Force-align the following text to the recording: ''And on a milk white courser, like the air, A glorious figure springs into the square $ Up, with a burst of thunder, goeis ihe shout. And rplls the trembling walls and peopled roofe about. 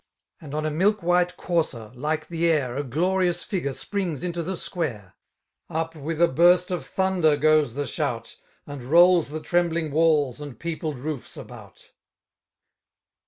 ''And 0.41 0.55
on 0.55 0.65
a 0.65 0.71
milk 0.71 1.03
white 1.03 1.37
courser, 1.37 1.91
like 1.93 2.25
the 2.25 2.47
air, 2.49 2.75
A 2.75 2.81
glorious 2.83 3.43
figure 3.43 3.71
springs 3.71 4.23
into 4.23 4.41
the 4.41 4.55
square 4.57 5.13
$ 5.71 5.75
Up, 5.75 5.93
with 5.95 6.19
a 6.19 6.27
burst 6.27 6.71
of 6.71 6.87
thunder, 6.87 7.37
goeis 7.37 7.77
ihe 7.77 7.85
shout. 7.87 8.37
And 8.65 8.81
rplls 8.81 9.29
the 9.29 9.39
trembling 9.41 9.91
walls 9.91 10.41
and 10.41 10.57
peopled 10.59 10.97
roofe 10.97 11.37
about. 11.37 11.91